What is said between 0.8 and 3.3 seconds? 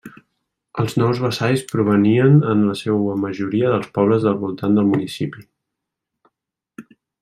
Els nous vassalls provenien en la seua